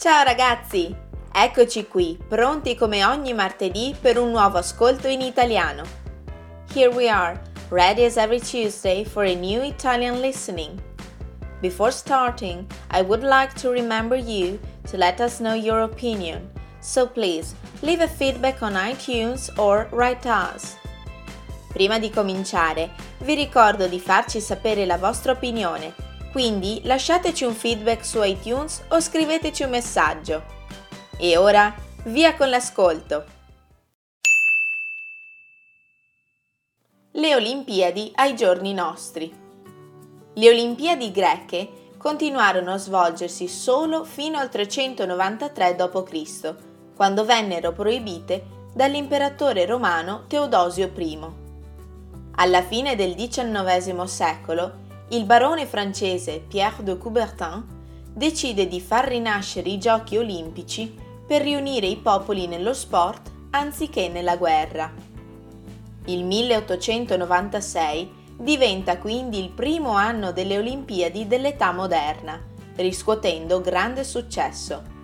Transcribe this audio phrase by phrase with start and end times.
[0.00, 0.94] Ciao ragazzi!
[1.32, 5.82] Eccoci qui, pronti come ogni martedì per un nuovo ascolto in italiano.
[6.72, 7.36] Here we are,
[7.70, 10.80] ready as every Tuesday for a new Italian listening.
[11.60, 17.08] Before starting, I would like to remember you to let us know your opinion, so
[17.08, 20.76] please leave a feedback on iTunes or write us.
[21.72, 22.90] Prima di cominciare,
[23.24, 25.92] vi ricordo di farci sapere la vostra opinione,
[26.38, 30.44] quindi lasciateci un feedback su iTunes o scriveteci un messaggio.
[31.18, 31.74] E ora,
[32.04, 33.24] via con l'ascolto!
[37.10, 39.36] Le Olimpiadi ai giorni nostri.
[40.34, 46.54] Le Olimpiadi greche continuarono a svolgersi solo fino al 393 d.C.,
[46.94, 51.18] quando vennero proibite dall'imperatore romano Teodosio I.
[52.36, 57.64] Alla fine del XIX secolo, il barone francese Pierre de Coubertin
[58.12, 60.94] decide di far rinascere i giochi olimpici
[61.26, 64.92] per riunire i popoli nello sport anziché nella guerra.
[66.06, 72.40] Il 1896 diventa quindi il primo anno delle Olimpiadi dell'età moderna,
[72.76, 74.96] riscuotendo grande successo.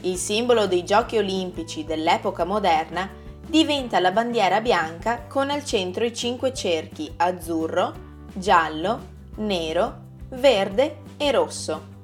[0.00, 3.08] Il simbolo dei giochi olimpici dell'epoca moderna
[3.46, 8.06] diventa la bandiera bianca con al centro i cinque cerchi azzurro,
[8.38, 9.00] giallo,
[9.36, 9.94] nero,
[10.30, 11.96] verde e rosso.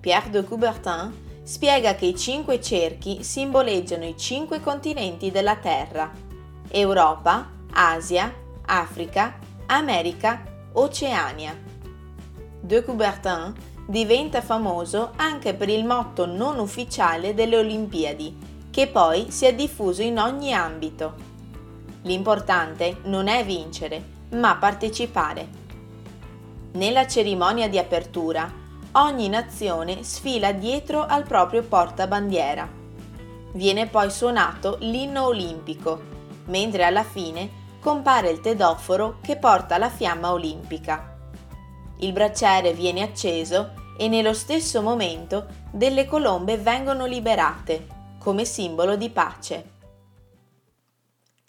[0.00, 6.10] Pierre de Coubertin spiega che i cinque cerchi simboleggiano i cinque continenti della Terra,
[6.68, 8.32] Europa, Asia,
[8.66, 10.42] Africa, America,
[10.72, 11.56] Oceania.
[12.60, 13.52] De Coubertin
[13.86, 20.02] diventa famoso anche per il motto non ufficiale delle Olimpiadi, che poi si è diffuso
[20.02, 21.14] in ogni ambito.
[22.02, 25.62] L'importante non è vincere, ma partecipare.
[26.72, 28.52] Nella cerimonia di apertura,
[28.92, 32.68] ogni nazione sfila dietro al proprio portabandiera.
[33.52, 36.02] Viene poi suonato l'inno olimpico,
[36.46, 41.16] mentre alla fine compare il tedoforo che porta la fiamma olimpica.
[41.98, 47.86] Il bracciere viene acceso e nello stesso momento delle colombe vengono liberate
[48.18, 49.70] come simbolo di pace.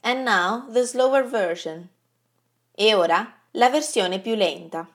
[0.00, 1.93] And now the slower version.
[2.76, 4.88] E ora la versione più lenta.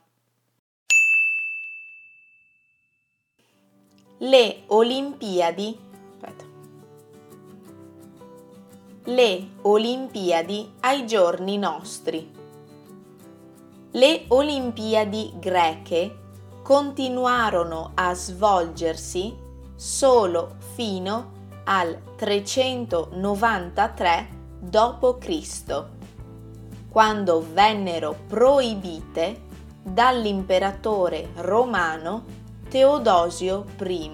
[4.18, 5.80] Le Olimpiadi
[6.22, 6.44] aspetta.
[9.06, 12.30] Le Olimpiadi ai giorni nostri.
[13.92, 16.18] Le Olimpiadi greche
[16.62, 19.34] continuarono a svolgersi
[19.76, 24.28] solo fino al 393
[24.60, 25.99] d.C.,
[26.90, 29.42] quando vennero proibite
[29.82, 32.26] dall'imperatore romano
[32.68, 34.12] Teodosio I.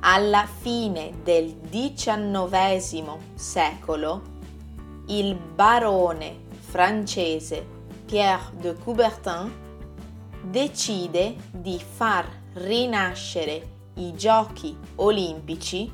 [0.00, 4.22] Alla fine del XIX secolo,
[5.06, 7.64] il barone francese
[8.06, 9.52] Pierre de Coubertin
[10.42, 15.90] decide di far rinascere i giochi olimpici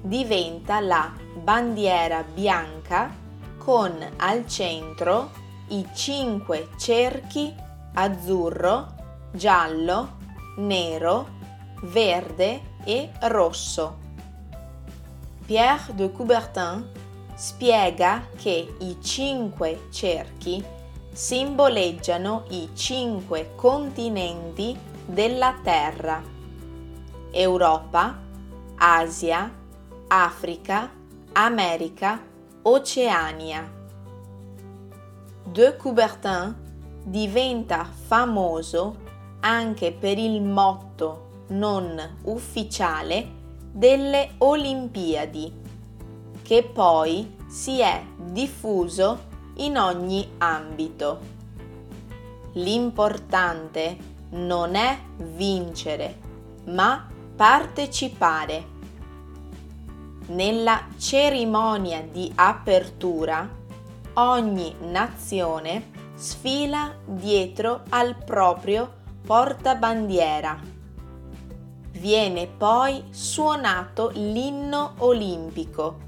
[0.00, 3.14] diventa la bandiera bianca
[3.58, 5.30] con al centro
[5.68, 7.54] i cinque cerchi
[7.94, 8.94] azzurro,
[9.32, 10.16] giallo,
[10.58, 11.28] nero,
[11.82, 14.02] verde e rosso.
[15.46, 16.90] Pierre de Coubertin
[17.34, 20.62] spiega che i cinque cerchi
[21.12, 24.76] simboleggiano i cinque continenti
[25.06, 26.33] della Terra.
[27.34, 28.16] Europa,
[28.76, 29.50] Asia,
[30.06, 30.90] Africa,
[31.32, 32.20] America,
[32.62, 33.68] Oceania.
[35.44, 36.54] De Coubertin
[37.02, 38.96] diventa famoso
[39.40, 43.42] anche per il motto non ufficiale
[43.72, 45.52] delle Olimpiadi,
[46.42, 51.18] che poi si è diffuso in ogni ambito.
[52.52, 53.96] L'importante
[54.30, 56.18] non è vincere,
[56.66, 58.72] ma partecipare.
[60.26, 63.48] Nella cerimonia di apertura
[64.14, 70.58] ogni nazione sfila dietro al proprio portabandiera.
[71.90, 75.98] Viene poi suonato l'inno olimpico,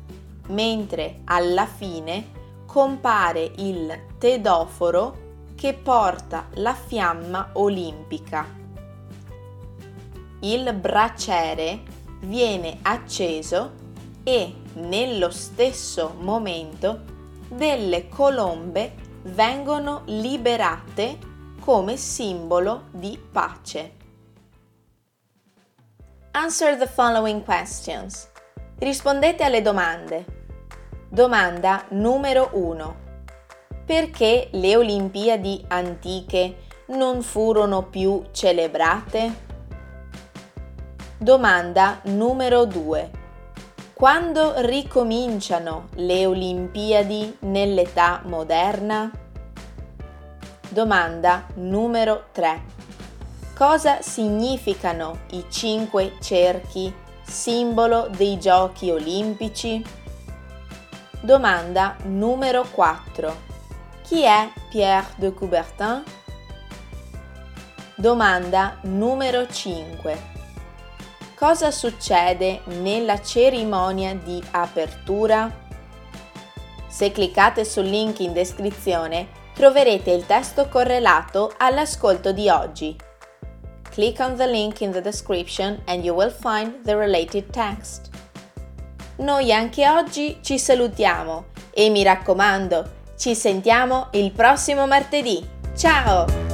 [0.48, 2.30] mentre alla fine
[2.66, 5.24] compare il tedoforo
[5.56, 8.65] che porta la fiamma olimpica.
[10.40, 11.82] Il braciere
[12.20, 13.72] viene acceso
[14.22, 17.02] e nello stesso momento
[17.48, 21.18] delle colombe vengono liberate
[21.60, 23.92] come simbolo di pace.
[26.32, 28.28] Answer the following questions.
[28.78, 30.24] Rispondete alle domande.
[31.08, 32.96] Domanda numero 1.
[33.86, 39.45] Perché le Olimpiadi antiche non furono più celebrate?
[41.18, 43.10] Domanda numero 2.
[43.94, 49.10] Quando ricominciano le Olimpiadi nell'età moderna?
[50.68, 52.62] Domanda numero 3.
[53.56, 59.82] Cosa significano i cinque cerchi, simbolo dei giochi olimpici?
[61.22, 63.36] Domanda numero 4.
[64.02, 66.02] Chi è Pierre de Coubertin?
[67.94, 70.35] Domanda numero 5.
[71.36, 75.64] Cosa succede nella cerimonia di apertura?
[76.88, 82.96] Se cliccate sul link in descrizione troverete il testo correlato all'ascolto di oggi.
[83.90, 88.08] Click on the link in the description and you will find the related text.
[89.16, 95.46] Noi anche oggi ci salutiamo e mi raccomando, ci sentiamo il prossimo martedì.
[95.76, 96.45] Ciao!